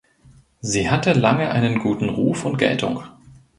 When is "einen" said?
1.51-1.77